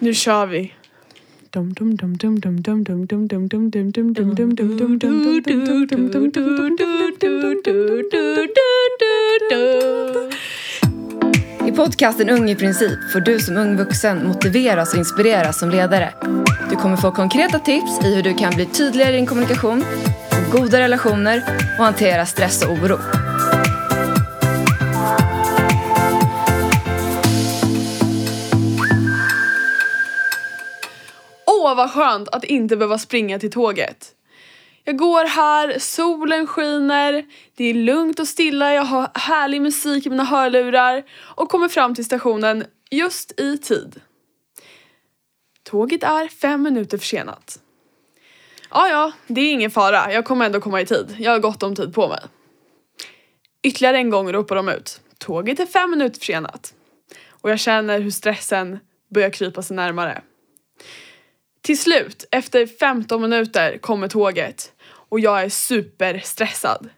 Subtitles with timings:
[0.00, 0.72] Nu kör vi.
[11.66, 16.14] I podcasten Ung i princip får du som ung vuxen motiveras och inspireras som ledare.
[16.70, 19.84] Du kommer få konkreta tips i hur du kan bli tydligare i din kommunikation,
[20.30, 21.42] få goda relationer
[21.78, 23.17] och hantera stress och oro.
[31.68, 34.14] Åh vad skönt att inte behöva springa till tåget.
[34.84, 37.24] Jag går här, solen skiner,
[37.56, 41.94] det är lugnt och stilla, jag har härlig musik i mina hörlurar och kommer fram
[41.94, 44.00] till stationen just i tid.
[45.62, 47.60] Tåget är fem minuter försenat.
[48.70, 51.16] Ja, ja, det är ingen fara, jag kommer ändå komma i tid.
[51.18, 52.20] Jag har gott om tid på mig.
[53.62, 55.00] Ytterligare en gång ropar de ut.
[55.18, 56.74] Tåget är fem minuter försenat.
[57.28, 58.78] Och jag känner hur stressen
[59.14, 60.22] börjar krypa sig närmare.
[61.62, 66.88] Till slut, efter 15 minuter, kommer tåget och jag är superstressad.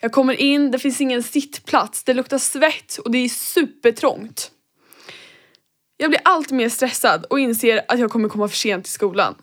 [0.00, 4.50] Jag kommer in, det finns ingen sittplats, det luktar svett och det är supertrångt.
[5.96, 9.34] Jag blir allt mer stressad och inser att jag kommer komma för sent till skolan.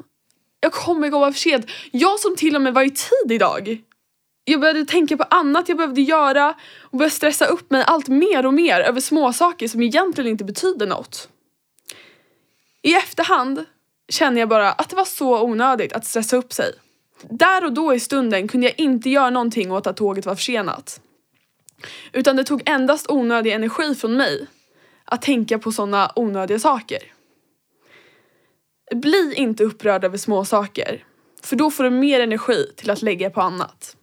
[0.60, 1.66] Jag kommer komma för sent.
[1.92, 3.82] Jag som till och med var i tid idag.
[4.46, 8.46] Jag började tänka på annat jag behövde göra och började stressa upp mig allt mer
[8.46, 11.30] och mer över småsaker som egentligen inte betyder något.
[12.82, 13.66] I efterhand
[14.14, 16.74] känner jag bara att det var så onödigt att stressa upp sig.
[17.30, 21.02] Där och då i stunden kunde jag inte göra någonting åt att tåget var försenat.
[22.12, 24.48] Utan det tog endast onödig energi från mig
[25.06, 27.00] att tänka på sådana onödiga saker.
[28.96, 31.04] Bli inte upprörd över små saker,
[31.44, 33.98] för då får du mer energi till att lägga på annat.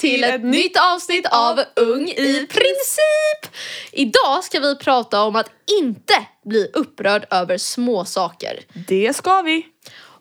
[0.00, 3.56] Till ett nytt avsnitt av Ung i princip!
[3.92, 8.60] Idag ska vi prata om att inte bli upprörd över små saker.
[8.88, 9.66] Det ska vi!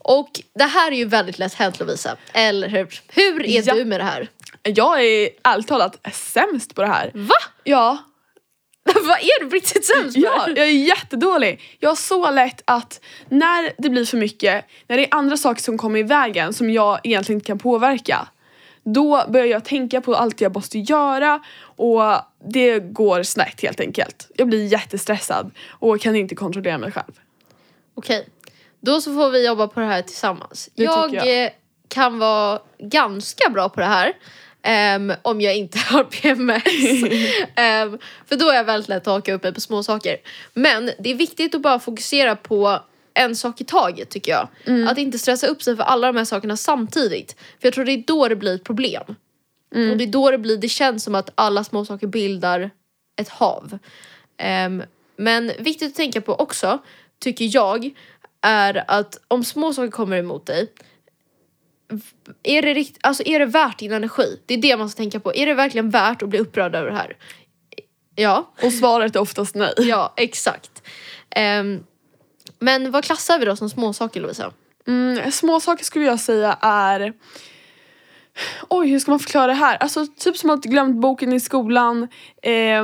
[0.02, 3.02] Och det här är ju väldigt lätt hänt Lovisa, eller hur?
[3.08, 3.74] Hur är Ja.
[3.74, 4.28] du med det här?
[4.64, 7.12] Jag är ärligt talat sämst på det här.
[7.14, 7.36] Va?
[7.64, 7.98] Ja,
[8.94, 10.22] Vad är du på riktigt sämst på?
[10.22, 11.78] Ja, jag är jättedålig.
[11.80, 13.00] Jag har så lätt att
[13.30, 16.70] när det blir för mycket, när det är andra saker som kommer i vägen som
[16.70, 18.28] jag egentligen inte kan påverka,
[18.84, 22.02] då börjar jag tänka på allt jag måste göra och
[22.46, 24.32] det går snett helt enkelt.
[24.36, 27.14] Jag blir jättestressad och kan inte kontrollera mig själv.
[27.96, 28.28] Okej,
[28.80, 30.70] då så får vi jobba på det här tillsammans.
[30.76, 31.50] Det jag tycker eh,
[31.88, 34.14] kan vara ganska bra på det här.
[34.62, 36.64] ehm, om jag inte har PMS.
[37.56, 40.18] Ehm, för då är jag väldigt lätt att haka upp mig på små saker.
[40.54, 42.80] Men det är viktigt att bara fokusera på
[43.20, 44.48] en sak i taget tycker jag.
[44.90, 47.36] Att inte stressa upp sig för alla de här sakerna samtidigt.
[47.40, 49.04] För jag tror det är då det blir ett problem.
[49.92, 52.70] Och det är då det blir, det känns som att alla små saker bildar
[53.22, 53.78] ett hav.
[54.38, 54.84] Ehm,
[55.18, 56.80] men viktigt att tänka på också,
[57.20, 57.90] tycker jag,
[58.42, 60.68] är att om små saker kommer emot dig,
[62.44, 64.40] är det, rikt, alltså är det värt din energi?
[64.46, 65.36] Det är det man ska tänka på.
[65.36, 67.18] Är det verkligen värt att bli upprörd över det här?
[68.16, 69.74] Ja, Och svaret är oftast nej.
[69.78, 70.84] ja exakt.
[71.30, 71.84] Ehm,
[72.60, 74.52] men vad klassar vi då som småsaker Lovisa?
[74.88, 77.14] Mm, småsaker skulle jag säga är
[78.70, 79.78] Oj, hur ska man förklara det här?
[79.78, 82.08] Alltså typ som att glömt boken i skolan,
[82.42, 82.84] Eh,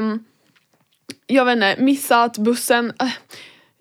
[1.28, 2.94] jag vet inte, missat bussen.
[3.00, 3.12] Eh,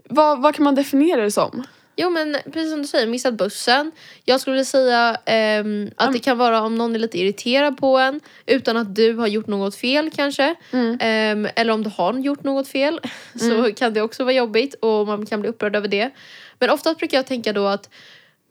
[0.05, 1.65] vad, vad kan man definiera det som?
[1.97, 3.93] Jo men precis som du säger, missat bussen.
[4.25, 7.99] Jag skulle vilja säga ehm, att det kan vara om någon är lite irriterad på
[7.99, 10.55] en utan att du har gjort något fel kanske.
[11.00, 13.00] Ehm, eller om du har gjort något fel
[13.34, 16.10] så kan det också vara jobbigt och man kan bli upprörd över det.
[16.59, 17.91] Men oftast brukar jag tänka då att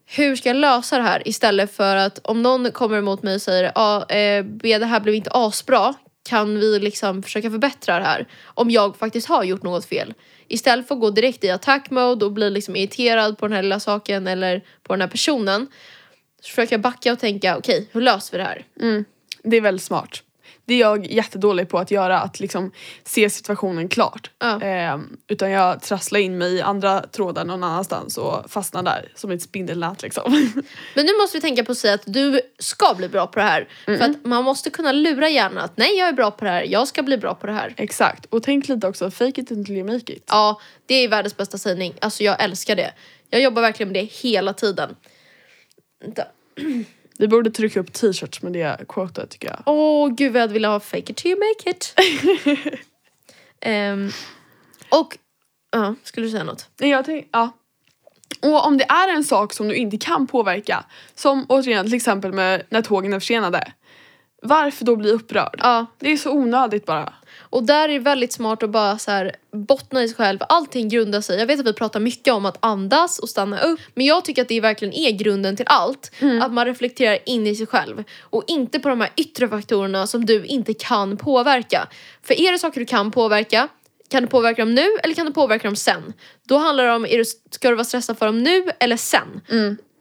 [0.05, 3.41] hur ska jag lösa det här istället för att om någon kommer emot mig och
[3.41, 3.65] säger
[4.11, 5.93] eh, B, det här blev inte asbra
[6.29, 10.13] kan vi liksom försöka förbättra det här om jag faktiskt har gjort något fel.
[10.47, 13.63] Istället för att gå direkt i attack mode och bli liksom irriterad på den här
[13.63, 15.67] lilla saken eller på den här personen
[16.41, 18.65] så försöker jag backa och tänka okej, hur löser vi det här?
[18.81, 19.05] Mm.
[19.43, 20.23] Det är väldigt smart.
[20.65, 22.71] Det är jag jättedålig på att göra, att liksom
[23.03, 24.31] se situationen klart.
[24.39, 24.61] Ja.
[24.61, 29.31] Ehm, utan jag trasslar in mig i andra trådar någon annanstans och fastnar där som
[29.31, 30.31] ett spindelnät liksom.
[30.95, 33.45] Men nu måste vi tänka på att säga att du ska bli bra på det
[33.45, 33.67] här.
[33.85, 36.63] För att man måste kunna lura hjärnan att nej jag är bra på det här,
[36.63, 37.73] jag ska bli bra på det här.
[37.77, 40.23] Exakt, och tänk lite också, fake it until you make it.
[40.27, 41.93] Ja, det är världens bästa sägning.
[42.01, 42.93] Alltså jag älskar det.
[43.29, 44.95] Jag jobbar verkligen med det hela tiden.
[46.01, 46.23] Vänta.
[47.17, 49.59] Vi borde trycka upp t-shirts med det quotet tycker jag.
[49.65, 51.99] Åh gud vad jag velat ha fake it till you make it.
[53.65, 54.11] Ehm,
[54.89, 55.17] och,
[55.71, 56.69] ja, skulle du säga något?
[56.77, 57.51] Jag tänk, ja.
[58.41, 62.33] Och om det är en sak som du inte kan påverka, som återigen till exempel
[62.33, 63.73] med när tågen är försenade.
[64.43, 65.59] Varför då bli upprörd?
[65.63, 65.85] Ja.
[65.99, 67.13] Det är så onödigt bara.
[67.39, 70.39] Och där är det väldigt smart att bara så här bottna i sig själv.
[70.49, 71.39] Allting grundar sig.
[71.39, 73.79] Jag vet att vi pratar mycket om att andas och stanna upp.
[73.93, 76.11] Men jag tycker att det verkligen är grunden till allt.
[76.41, 78.03] Att man reflekterar in i sig själv.
[78.21, 81.87] Och inte på de här yttre faktorerna som du inte kan påverka.
[82.23, 83.69] För är det saker du kan påverka
[84.09, 86.13] kan du påverka dem nu eller kan du påverka dem sen?
[86.47, 89.41] Då handlar det om, är du, ska du vara stressad för dem nu eller sen?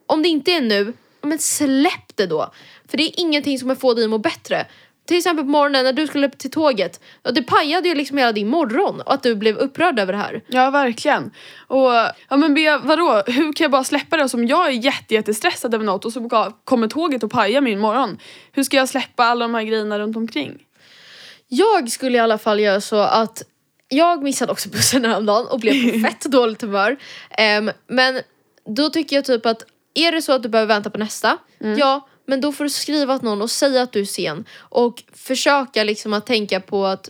[0.06, 0.92] Om det inte är nu,
[1.22, 2.52] men släpp det då.
[2.88, 4.66] För det är ingenting som kommer få dig att må bättre.
[5.06, 7.00] Till exempel på morgonen när du skulle upp till tåget.
[7.22, 10.18] Ja, det pajade ju liksom hela din morgon och att du blev upprörd över det
[10.18, 10.42] här.
[10.46, 11.30] Ja verkligen.
[11.66, 11.90] Och
[12.28, 13.22] ja men Bea, vadå?
[13.26, 16.52] Hur kan jag bara släppa det som jag är jätte, jättestressad över något och så
[16.64, 18.18] kommer tåget och pajar min morgon?
[18.52, 20.58] Hur ska jag släppa alla de här grejerna runt omkring?
[21.48, 23.42] Jag skulle i alla fall göra så att
[23.88, 26.96] jag missade också bussen häromdagen och blev på fett dåligt humör.
[27.30, 28.20] Ehm, men
[28.76, 29.62] då tycker jag typ att
[29.94, 31.38] är det så att du behöver vänta på nästa,
[31.76, 35.02] ja men då får du skriva till någon och säga att du är sen och
[35.12, 37.08] försöka liksom att tänka på att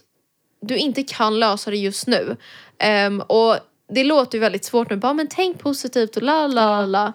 [0.60, 2.36] du inte kan lösa det just nu.
[3.06, 3.56] Um, och
[3.94, 7.12] det låter ju väldigt svårt nu, bara men tänk positivt och la la la, la.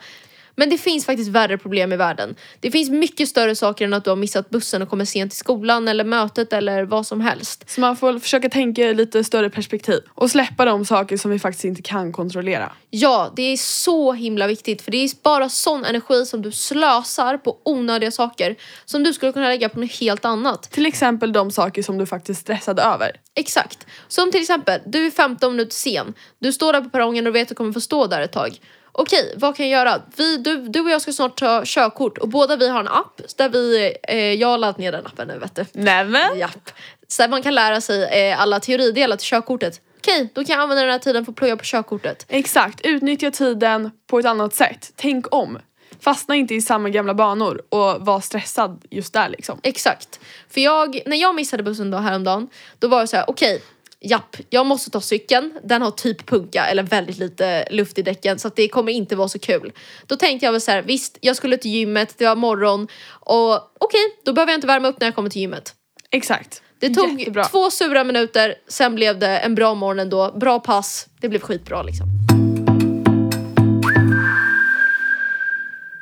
[0.59, 2.35] Men det finns faktiskt värre problem i världen.
[2.59, 5.39] Det finns mycket större saker än att du har missat bussen och kommer sent till
[5.39, 7.69] skolan eller mötet eller vad som helst.
[7.69, 11.39] Så man får försöka tänka i lite större perspektiv och släppa de saker som vi
[11.39, 12.71] faktiskt inte kan kontrollera.
[12.89, 17.37] Ja, det är så himla viktigt för det är bara sån energi som du slösar
[17.37, 18.55] på onödiga saker
[18.85, 20.71] som du skulle kunna lägga på något helt annat.
[20.71, 23.11] Till exempel de saker som du faktiskt är stressad över.
[23.35, 23.85] Exakt.
[24.07, 26.13] Som till exempel, du är 15 minuter sen.
[26.39, 28.59] Du står där på perrongen och vet att du kommer få stå där ett tag.
[28.99, 30.01] Okej, vad kan jag göra?
[30.15, 33.21] Vi, du, du och jag ska snart ta körkort och båda vi har en app
[33.35, 35.65] där vi, eh, jag har laddat ner den appen nu vet du.
[35.71, 36.39] Nämen!
[36.39, 36.69] Japp.
[37.07, 39.81] Så att man kan lära sig eh, alla teoridelar till körkortet.
[39.97, 42.25] Okej, då kan jag använda den här tiden för att plugga på körkortet.
[42.29, 44.91] Exakt, utnyttja tiden på ett annat sätt.
[44.95, 45.59] Tänk om.
[45.99, 49.59] Fastna inte i samma gamla banor och var stressad just där liksom.
[49.63, 50.19] Exakt.
[50.49, 53.61] För jag, när jag missade bussen då häromdagen, då var det så här: okej,
[54.01, 55.53] japp, jag måste ta cykeln.
[55.63, 59.27] Den har typ punka eller väldigt lite luft i däcken så det kommer inte vara
[59.27, 59.71] så kul.
[60.07, 63.53] Då tänkte jag väl så här: visst, jag skulle till gymmet, det var morgon och
[63.79, 65.73] okej, då behöver jag inte värma upp när jag kommer till gymmet.
[66.11, 66.61] Exakt.
[66.79, 67.43] Det tog Jättebra.
[67.45, 71.83] två sura minuter, sen blev det en bra morgon ändå, bra pass, det blev skitbra
[71.83, 72.07] liksom.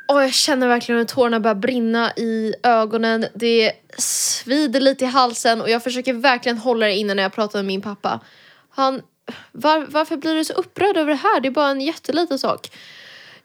[0.08, 3.26] Och jag känner verkligen hur tårarna börjar brinna i ögonen.
[3.34, 7.58] Det svider lite i halsen och jag försöker verkligen hålla det inne när jag pratar
[7.58, 8.20] med min pappa.
[8.70, 9.02] Han,
[9.52, 11.40] var, varför blir du så upprörd över det här?
[11.40, 12.70] Det är bara en jätteliten sak.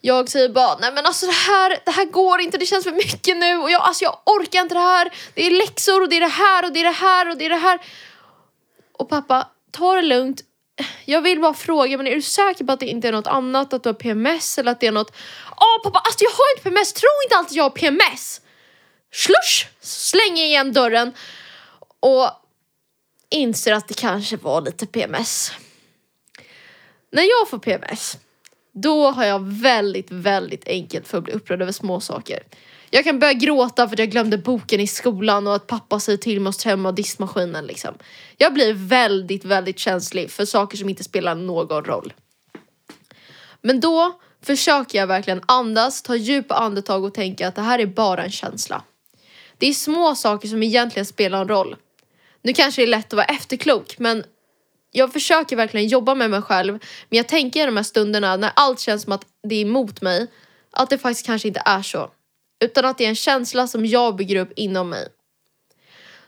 [0.01, 2.91] Jag säger bara, nej men alltså det här, det här går inte, det känns för
[2.91, 5.11] mycket nu och jag, alltså jag orkar inte det här.
[5.33, 7.45] Det är läxor och det är det här och det är det här och det
[7.45, 7.79] är det här.
[8.93, 10.41] Och pappa, ta det lugnt.
[11.05, 13.73] Jag vill bara fråga, men är du säker på att det inte är något annat?
[13.73, 15.13] Att du har PMS eller att det är något...
[15.57, 18.41] Åh pappa, alltså jag har inte PMS, tro inte alltid jag har PMS!
[19.13, 19.67] Slush!
[19.81, 21.13] Slänger igen dörren
[21.99, 22.29] och
[23.29, 25.51] inser att det kanske var lite PMS.
[27.11, 28.17] När jag får PMS,
[28.71, 32.43] då har jag väldigt, väldigt enkelt för att bli upprörd över små saker.
[32.89, 36.17] Jag kan börja gråta för att jag glömde boken i skolan och att pappa säger
[36.17, 37.93] till mig att tömma diskmaskinen liksom.
[38.37, 42.13] Jag blir väldigt, väldigt känslig för saker som inte spelar någon roll.
[43.61, 47.85] Men då försöker jag verkligen andas, ta djupa andetag och tänka att det här är
[47.85, 48.83] bara en känsla.
[49.57, 51.75] Det är små saker som egentligen spelar en roll.
[52.41, 54.23] Nu kanske det är lätt att vara efterklok men
[54.91, 56.73] jag försöker verkligen jobba med mig själv
[57.09, 60.01] men jag tänker i de här stunderna när allt känns som att det är emot
[60.01, 60.27] mig
[60.71, 62.11] att det faktiskt kanske inte är så.
[62.63, 65.07] Utan att det är en känsla som jag bygger upp inom mig.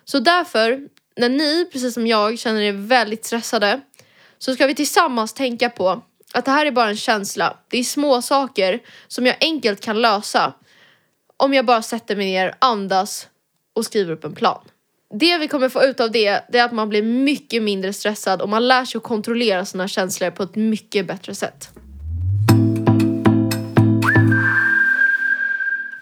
[0.06, 3.82] Så därför, när ni, precis som jag, känner er väldigt stressade
[4.38, 6.02] så ska vi tillsammans tänka på
[6.34, 7.58] att det här är bara en känsla.
[7.68, 10.54] Det är små saker som jag enkelt kan lösa
[11.38, 13.28] om jag bara sätter mig ner, andas
[13.74, 14.62] och skriver upp en plan.
[15.16, 18.42] Det vi kommer få ut av det, det är att man blir mycket mindre stressad
[18.42, 21.70] och man lär sig att kontrollera sina känslor på ett mycket bättre sätt.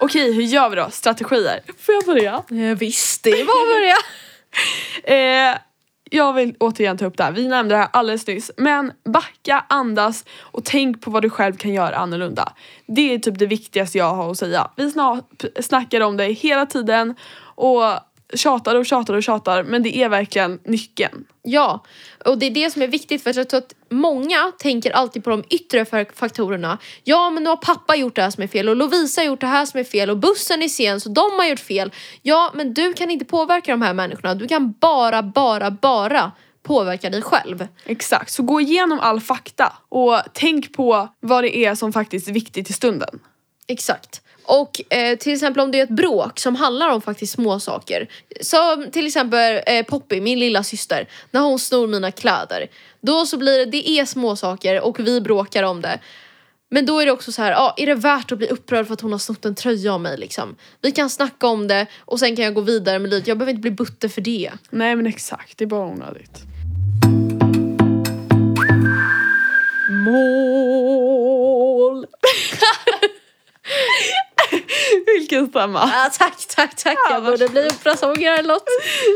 [0.00, 0.88] Okej, hur gör vi då?
[0.90, 1.60] Strategier.
[1.78, 2.42] Får jag börja?
[2.70, 3.96] Eh, visst, det var börja.
[5.04, 5.56] Eh,
[6.10, 8.50] jag vill återigen ta upp det här, vi nämnde det här alldeles nyss.
[8.56, 12.52] Men backa, andas och tänk på vad du själv kan göra annorlunda.
[12.86, 14.70] Det är typ det viktigaste jag har att säga.
[14.76, 17.14] Vi sna- snackar om det hela tiden
[17.54, 17.82] och
[18.34, 21.24] tjatar och tjatar och tjatar men det är verkligen nyckeln.
[21.42, 21.84] Ja,
[22.24, 25.30] och det är det som är viktigt för jag tror att många tänker alltid på
[25.30, 26.78] de yttre fa- faktorerna.
[27.04, 29.40] Ja, men nu har pappa gjort det här som är fel och Lovisa har gjort
[29.40, 31.92] det här som är fel och bussen är sen så de har gjort fel.
[32.22, 34.34] Ja, men du kan inte påverka de här människorna.
[34.34, 37.66] Du kan bara, bara, bara påverka dig själv.
[37.84, 42.32] Exakt, så gå igenom all fakta och tänk på vad det är som faktiskt är
[42.32, 43.18] viktigt i stunden.
[43.66, 44.22] Exakt.
[44.44, 48.08] Och eh, till exempel om det är ett bråk som handlar om faktiskt små saker.
[48.40, 52.66] Som till exempel eh, Poppy, min lilla syster, när hon snor mina kläder.
[53.00, 55.98] Då så blir det, det är små saker och vi bråkar om det.
[56.70, 58.94] Men då är det också så här, ja, är det värt att bli upprörd för
[58.94, 60.56] att hon har snott en tröja av mig liksom?
[60.80, 63.26] Vi kan snacka om det och sen kan jag gå vidare med livet.
[63.26, 64.50] Jag behöver inte bli butter för det.
[64.70, 66.42] Nej men exakt, det är bara onödigt.
[70.04, 72.06] Mål!
[75.06, 75.80] Vilken stämma.
[75.82, 76.98] Ah, tack, tack, tack.
[77.08, 78.64] Ja, Jag borde bli operasångare eller något.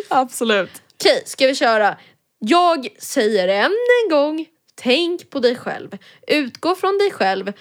[0.08, 0.70] Absolut.
[1.00, 1.96] Okej, ska vi köra?
[2.38, 3.72] Jag säger än
[4.04, 5.98] en gång, tänk på dig själv.
[6.26, 7.52] Utgå från dig själv.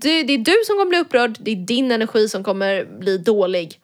[0.00, 3.78] Det är du som kommer bli upprörd, det är din energi som kommer bli dålig.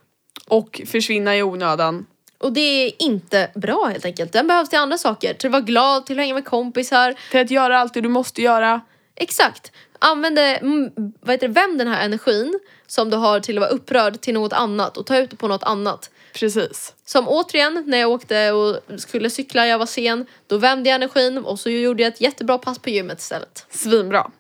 [0.48, 2.06] Och försvinna i onödan.
[2.38, 4.32] Och det är inte bra helt enkelt.
[4.32, 5.34] Den behövs till andra saker.
[5.34, 7.14] Till att vara glad, till att hänga med kompisar.
[7.30, 8.80] Till att göra allt det du måste göra.
[9.16, 9.72] Exakt.
[9.99, 10.90] Använd mm,
[11.21, 14.35] vad heter det, vänd den här energin som du har till att vara upprörd till
[14.35, 16.11] något annat och ta ut det på något annat.
[16.33, 16.95] Precis.
[17.05, 21.38] Som återigen, när jag åkte och skulle cykla, jag var sen, då vände jag energin
[21.38, 23.67] och så gjorde jag ett jättebra pass på gymmet istället.
[23.71, 24.31] Svinbra.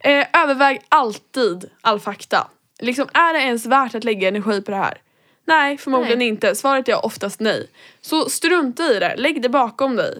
[0.00, 2.48] Eh, överväg alltid all fakta.
[2.80, 4.98] Liksom, är det ens värt att lägga energi på det här?
[5.44, 6.28] Nej, förmodligen Nej.
[6.28, 6.54] inte.
[6.54, 7.70] Svaret är oftast nej.
[8.00, 10.18] Så strunta i det, lägg det bakom dig.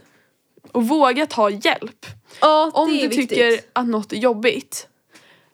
[0.72, 2.06] Och våga ta hjälp.
[2.40, 3.28] Ja, Om du viktigt.
[3.28, 4.88] tycker att något är jobbigt.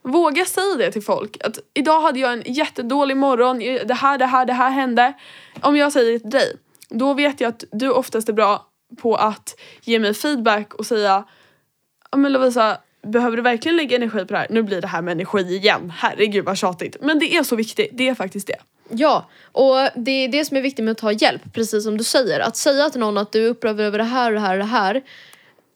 [0.02, 1.36] Våga säga det till folk.
[1.44, 5.12] Att idag hade jag en jättedålig morgon, det här, det här, det här hände.
[5.60, 6.56] Om jag säger det till dig,
[6.88, 8.66] då vet jag att du oftast är bra
[9.02, 11.24] på att ge mig feedback och säga
[12.10, 14.46] Ja men Lovisa, behöver du verkligen lägga energi på det här?
[14.50, 16.96] Nu blir det här med energi igen, herregud vad tjatigt.
[17.00, 18.56] Men det är så viktigt, det är faktiskt det.
[18.90, 22.04] Ja, och det är det som är viktigt med att ta hjälp, precis som du
[22.04, 22.40] säger.
[22.40, 24.58] Att säga till någon att du är upprörd över det här och det här och
[24.58, 25.02] det här.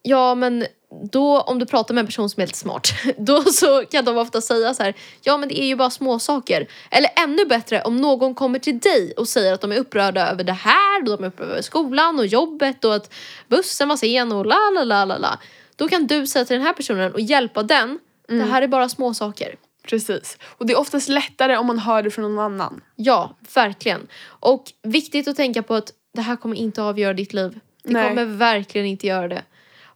[0.03, 0.67] Ja, men
[1.13, 4.19] då om du pratar med en person som är helt smart, då så kan de
[4.19, 4.95] ofta säga så här.
[5.23, 6.69] Ja, men det är ju bara små saker.
[6.91, 10.45] Eller ännu bättre om någon kommer till dig och säger att de är upprörda över
[10.45, 13.15] det här, de är upprörda över skolan och jobbet och att
[13.49, 15.39] bussen var sen och la la la la la.
[15.77, 17.99] Då kan du säga till den här personen och hjälpa den.
[18.29, 19.57] Det här är bara små saker.
[19.83, 20.39] Precis.
[20.43, 22.81] Och det är oftast lättare om man hör det från någon annan.
[22.97, 24.07] Ja, verkligen.
[24.25, 27.61] Och viktigt att tänka på att det här kommer inte avgöra ditt liv.
[27.83, 28.09] Det Nej.
[28.09, 29.43] kommer verkligen inte göra det.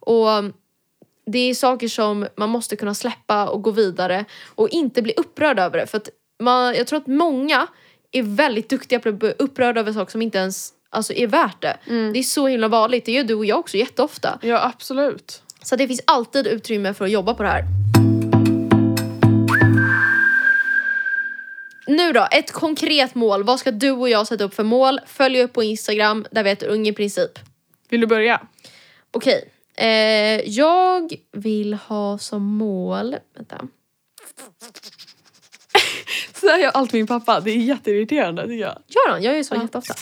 [0.00, 0.28] Och
[1.26, 5.58] det är saker som man måste kunna släppa och gå vidare och inte bli upprörd
[5.58, 5.86] över det.
[5.86, 6.08] För att
[6.42, 7.66] man, jag tror att många
[8.12, 11.62] är väldigt duktiga på att bli upprörda över saker som inte ens alltså, är värt
[11.62, 11.76] det.
[11.86, 13.04] Det är så himla vanligt.
[13.04, 14.38] Det gör du och jag också jätteofta.
[14.42, 15.42] Ja absolut.
[15.62, 17.64] Så det finns alltid utrymme för att jobba på det här.
[21.86, 23.44] Nu då, ett konkret mål.
[23.44, 25.00] Vad ska du och jag sätta upp för mål?
[25.06, 27.38] Följ upp på Instagram, där vi heter Ung i princip.
[27.88, 28.40] Vill du börja?
[29.10, 33.16] Okej, eh, jag vill ha som mål...
[33.36, 33.60] Vänta.
[36.40, 38.78] Så här gör alltid min pappa, det är jätteirriterande tycker jag.
[38.86, 39.22] Gör han?
[39.22, 39.94] Jag gör så jätteofta.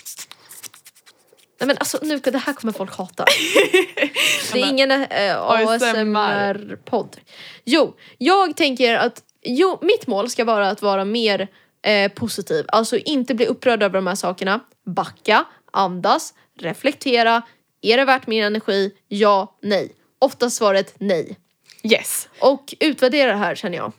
[1.60, 3.24] Nej men alltså nu, det här kommer folk hata.
[4.52, 7.16] Det är ingen eh, ASMR-podd.
[7.64, 11.48] Jo, jag tänker att jo, mitt mål ska vara att vara mer
[11.82, 12.64] eh, positiv.
[12.68, 14.60] Alltså inte bli upprörd över de här sakerna.
[14.86, 17.42] Backa, andas, reflektera.
[17.84, 18.90] Är det värt min energi?
[19.08, 19.92] Ja, nej.
[20.18, 21.36] Oftast svaret nej.
[21.82, 22.28] Yes.
[22.38, 23.92] Och utvärdera det här känner jag.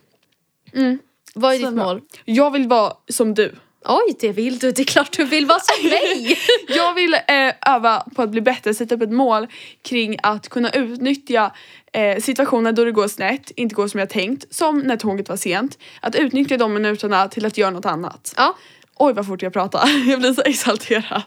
[0.73, 0.99] Mm.
[1.35, 2.01] Vad är Så ditt mål?
[2.25, 3.55] Jag vill vara som du.
[3.85, 4.71] Oj, det vill du.
[4.71, 6.37] Det är klart du vill vara som mig.
[6.67, 9.47] Jag vill eh, öva på att bli bättre, sätta upp ett mål
[9.81, 11.51] kring att kunna utnyttja
[11.93, 15.37] eh, situationer då det går snett, inte går som jag tänkt, som när tåget var
[15.37, 15.77] sent.
[16.01, 18.33] Att utnyttja de minuterna till att göra något annat.
[18.37, 18.55] ja,
[18.95, 21.21] Oj vad fort jag pratar, jag blir så exalterad.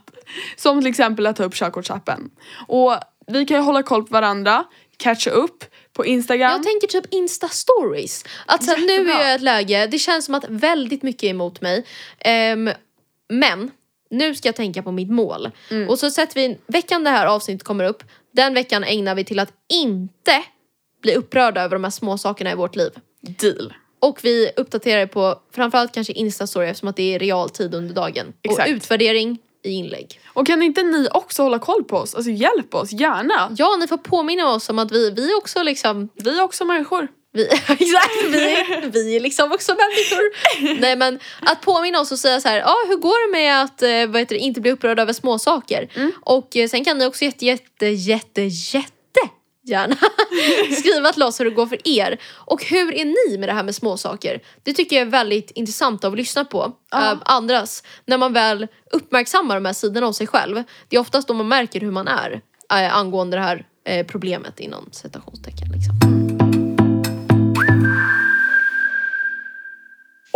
[0.56, 2.30] Som till exempel att ta upp körkortsappen.
[2.68, 2.94] Och
[3.26, 4.64] vi kan ju hålla koll på varandra,
[4.96, 6.50] catcha upp på Instagram.
[6.50, 8.26] Jag tänker typ Insta-stories.
[8.46, 11.30] Att här, nu är jag i ett läge, det känns som att väldigt mycket är
[11.30, 11.86] emot mig.
[12.18, 12.70] Ehm,
[13.28, 13.70] men
[14.10, 15.50] nu ska jag tänka på mitt mål.
[15.70, 15.88] Mm.
[15.88, 19.38] Och så sätter vi, veckan det här avsnittet kommer upp, den veckan ägnar vi till
[19.38, 20.42] att inte
[21.02, 22.90] bli upprörda över de här små sakerna i vårt liv.
[23.20, 23.72] Deal.
[24.00, 28.32] Och vi uppdaterar på framförallt kanske Insta-story eftersom att det är realtid under dagen.
[28.42, 28.68] Exakt.
[28.68, 30.20] Och utvärdering i inlägg.
[30.26, 32.14] Och kan inte ni också hålla koll på oss?
[32.14, 33.54] Alltså hjälp oss, gärna.
[33.58, 37.08] Ja, ni får påminna oss om att vi, vi också liksom Vi är också människor.
[37.32, 40.80] Vi, exakt, vi, är- vi är liksom också människor.
[40.80, 43.82] Nej men att påminna oss och säga så här, ah, hur går det med att
[43.82, 45.88] eh, vad heter det, inte bli upprörd över små saker?
[46.20, 48.92] Och eh, sen kan ni också jätte, jätte, jätte, jätte
[49.68, 49.96] gärna
[50.78, 52.20] skriva till oss hur det går för er.
[52.34, 54.42] Och hur är ni med det här med små saker?
[54.62, 56.72] Det tycker jag är väldigt intressant att lyssna på.
[56.90, 57.12] Ja.
[57.12, 57.82] eh, andras.
[58.06, 60.62] När man väl uppmärksammar de här sidorna av sig själv.
[60.88, 62.40] Det är oftast då man märker hur man är
[62.72, 65.68] eh, angående det här eh, problemet inom citationstecken.
[65.72, 66.37] Liksom.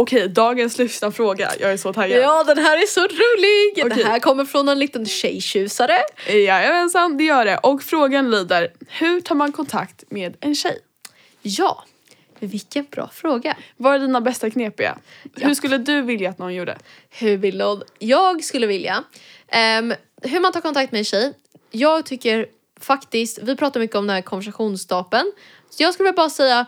[0.03, 1.51] Okej, dagens lyssnarfråga.
[1.61, 2.23] Jag är så taggad.
[2.23, 3.87] Ja den här är så rolig!
[3.87, 4.05] Okej.
[4.05, 5.99] Det här kommer från en liten tjejtjusare.
[6.29, 7.59] Jajamensan, det gör det.
[7.59, 10.79] Och frågan lyder, hur tar man kontakt med en tjej?
[11.43, 11.85] Ja,
[12.39, 13.57] vilken bra fråga.
[13.77, 14.99] Vad är dina bästa knepiga?
[15.37, 16.79] Hur skulle du vilja att någon gjorde?
[17.11, 17.83] Hur vill någon?
[17.99, 19.05] Jag skulle vilja.
[19.49, 21.33] ehm, hur man tar kontakt med en tjej.
[21.71, 22.47] Jag tycker
[22.81, 25.33] faktiskt, vi pratar mycket om den här konversationsstapeln.
[25.71, 26.67] Så jag skulle bara säga,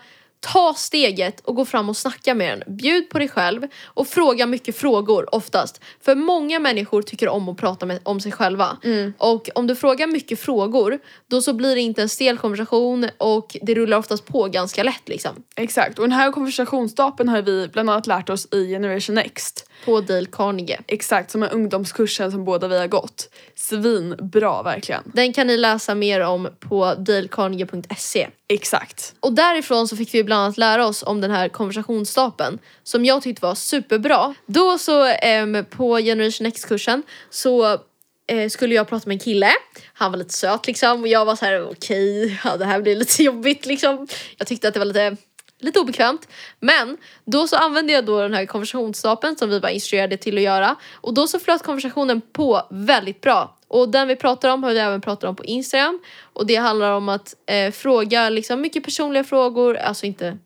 [0.52, 2.76] ta steget och gå fram och snacka med den.
[2.76, 5.80] Bjud på dig själv och fråga mycket frågor oftast.
[6.00, 8.76] För många människor tycker om att prata med, om sig själva.
[9.18, 10.98] Och om du frågar mycket frågor,
[11.30, 15.08] då så blir det inte en stel konversation och det rullar oftast på ganska lätt
[15.08, 15.42] liksom.
[15.56, 19.70] Exakt, och den här konversationsstapeln har vi bland annat lärt oss i Generation Next.
[19.84, 20.80] På Dale Carnegie.
[20.86, 23.28] Exakt, som är ungdomskursen som båda vi har gått.
[23.54, 25.02] Svinbra verkligen.
[25.04, 28.28] Den kan ni läsa mer om på dalecarnegie.se.
[28.48, 29.14] Exakt.
[29.20, 33.22] Och därifrån så fick vi bland annat lära oss om den här konversationsstapeln som jag
[33.22, 34.34] tyckte var superbra.
[34.46, 37.78] Då så ehm, på Generation X-kursen så
[38.26, 39.50] eh, skulle jag prata med en kille.
[39.94, 42.96] Han var lite söt liksom och jag var så här: okej, ja, det här blir
[42.96, 44.08] lite jobbigt liksom.
[44.38, 45.16] Jag tyckte att det var lite
[45.64, 46.28] Lite obekvämt.
[46.60, 50.42] Men då så använde jag då den här konversationsstapeln som vi var instruerade till att
[50.42, 50.76] göra.
[50.94, 53.56] Och då så flöt konversationen på väldigt bra.
[53.68, 56.00] Och den vi pratar om har vi även pratat om på Instagram.
[56.32, 60.38] Och det handlar om att eh, fråga liksom mycket personliga frågor, alltså inte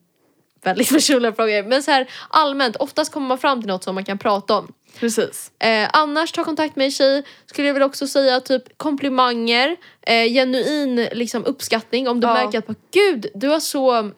[0.63, 2.75] väldigt personliga frågor, men så här allmänt.
[2.75, 4.73] Oftast kommer man fram till något som man kan prata om.
[4.99, 5.51] Precis.
[5.59, 10.25] Eh, annars ta kontakt med en tjej skulle jag väl också säga typ komplimanger, eh,
[10.33, 12.33] genuin liksom uppskattning om du Ja.
[12.33, 14.11] märker att gud du är så,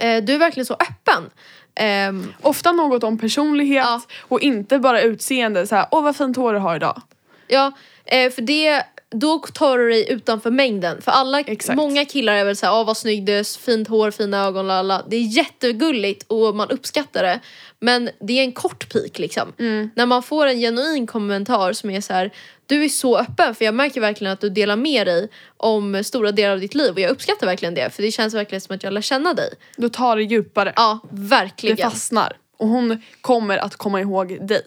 [0.00, 1.30] du är verkligen så öppen.
[1.74, 4.00] Ehm, Ofta något om personlighet Ja.
[4.20, 5.66] och inte bara utseende.
[5.66, 7.02] Så här, åh vad fint hår du har idag.
[7.48, 7.72] ja,
[8.04, 11.02] eh, för det då tar du dig utanför mängden.
[11.02, 11.76] För alla, Exakt.
[11.76, 15.02] många killar är väl såhär, åh vad snygg du är, fint hår, fina ögon, lala.
[15.08, 17.40] Det är jättegulligt och man uppskattar det.
[17.80, 19.52] Men det är en kort pik liksom.
[19.94, 22.30] När man får en genuin kommentar som är så här:
[22.66, 26.32] du är så öppen för jag märker verkligen att du delar med dig om stora
[26.32, 28.82] delar av ditt liv och jag uppskattar verkligen det för det känns verkligen som att
[28.82, 29.54] jag lär känna dig.
[29.76, 30.72] Då tar det djupare.
[30.76, 31.76] Ja, det verkligen.
[31.76, 32.32] fastnar.
[32.58, 34.62] Och hon kommer att komma ihåg dig.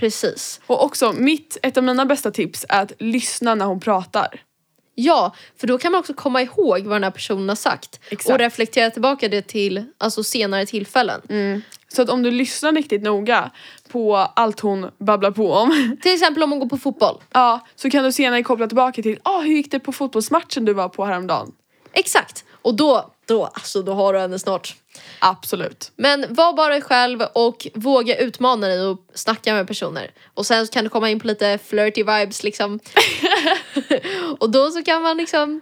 [0.00, 0.60] Precis.
[0.66, 4.42] Och också, mitt, ett av mina bästa tips är att lyssna när hon pratar.
[4.94, 8.30] Ja, för då kan man också komma ihåg vad den här personen har sagt Exakt.
[8.30, 11.20] och reflektera tillbaka det till alltså, senare tillfällen.
[11.88, 13.50] Så att om du lyssnar riktigt noga
[13.88, 17.22] på allt hon babblar på om Till exempel om man går på fotboll.
[17.32, 20.72] ja, så kan du senare koppla tillbaka till ah, hur gick det på fotbollsmatchen du
[20.72, 21.52] var på häromdagen.
[21.92, 22.44] Exakt.
[22.62, 24.74] Och då, då, alltså, då har du henne snart.
[25.18, 25.92] Absolut.
[25.96, 30.10] Men var bara dig själv och våga utmana dig och snacka med personer.
[30.34, 32.80] Och sen kan du komma in på lite flirty vibes liksom.
[34.38, 35.60] och då så kan man liksom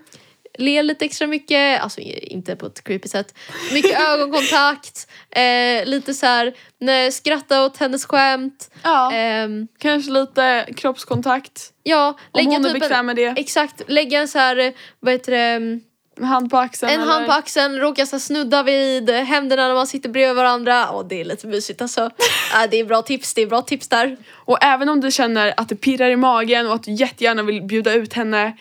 [0.58, 3.34] le lite extra mycket, alltså inte på ett creepy sätt.
[3.72, 8.70] Mycket ögonkontakt, eh, lite så här, nej, skratta åt hennes skämt.
[8.82, 9.12] Ja.
[9.12, 11.72] Ehm, Kanske lite kroppskontakt.
[11.82, 13.34] ja, Om hon är typ bekväm med det.
[13.36, 15.80] Exakt, lägga en så här, eh, vad heter det, En
[16.24, 16.92] hand på axeln.
[16.92, 17.12] En eller?
[17.12, 20.92] hand på axeln, råkar så snudda vid händerna när man sitter bredvid varandra.
[20.92, 22.00] Åh, det är lite mysigt alltså.
[22.54, 24.16] äh, det är bra tips, det är bra tips där.
[24.32, 27.62] Och även om du känner att det pirrar i magen och att du jättegärna vill
[27.62, 28.56] bjuda ut henne,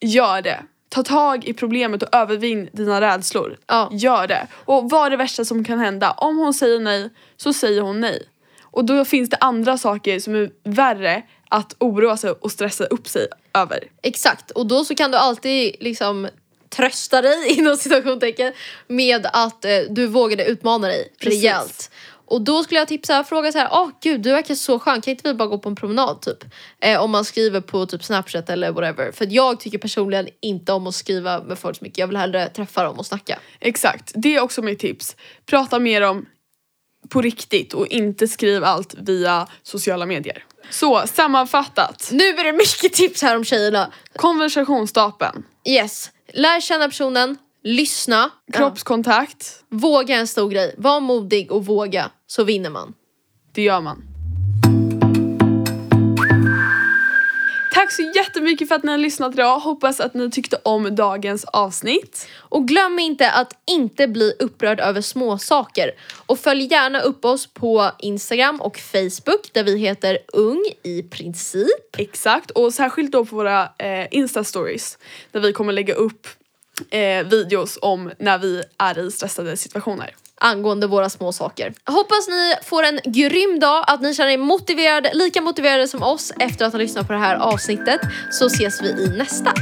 [0.00, 0.62] gör det.
[0.88, 3.56] Ta tag i problemet och övervinn dina rädslor.
[3.66, 3.88] Ja.
[3.92, 4.46] Gör det.
[4.64, 6.10] Och vad är det värsta som kan hända?
[6.10, 8.28] Om hon säger nej, så säger hon nej.
[8.62, 13.08] Och då finns det andra saker som är värre att oroa sig och stressa upp
[13.08, 13.84] sig över.
[14.02, 16.28] Exakt, och då så kan du alltid liksom
[16.76, 18.52] trösta dig inom situationstecken
[18.86, 21.42] med att eh, du vågade utmana dig Precis.
[21.42, 21.90] rejält.
[22.28, 25.10] Och då skulle jag tipsa, fråga så här, åh gud du verkar så skön, kan
[25.10, 26.44] inte vi bara gå på en promenad typ?
[26.80, 29.12] Eh, om man skriver på typ snapchat eller whatever.
[29.12, 32.48] För jag tycker personligen inte om att skriva med folk så mycket, jag vill hellre
[32.48, 33.38] träffa dem och snacka.
[33.60, 35.16] Exakt, det är också mitt tips.
[35.46, 36.26] Prata mer om
[37.08, 40.44] på riktigt och inte skriv allt via sociala medier.
[40.70, 43.92] Så sammanfattat, Nu är det mycket tips här om tjejerna.
[44.16, 52.10] konversationsstapeln, Yes, lär känna personen, lyssna, kroppskontakt, våga en stor grej, var modig och våga
[52.26, 52.94] så vinner man.
[53.52, 54.15] det gör man.
[57.76, 59.58] Tack så jättemycket för att ni har lyssnat idag.
[59.58, 62.28] Hoppas att ni tyckte om dagens avsnitt.
[62.38, 65.90] Och glöm inte att inte bli upprörd över små saker.
[66.26, 71.96] Och följ gärna upp oss på Instagram och Facebook där vi heter Ung i princip.
[71.98, 74.98] Exakt, och särskilt då på våra eh, Insta-stories
[75.32, 76.26] där vi kommer lägga upp
[76.90, 80.14] eh, videos om när vi är i stressade situationer.
[80.40, 81.74] Angående våra små saker.
[81.84, 86.32] Hoppas ni får en grym dag, att ni känner er motiverade, lika motiverade som oss
[86.38, 88.00] efter att ha lyssnat på det här avsnittet.
[88.30, 89.52] Så ses vi i nästa.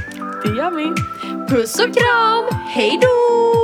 [0.44, 0.86] Det gör vi.
[1.54, 3.54] Puss och kram, hejdå!